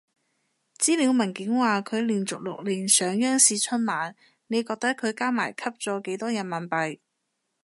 [0.79, 4.15] 資料文件話佢連續六年上央視春晚，
[4.47, 6.97] 你覺得佢加埋吸咗幾多人民幣？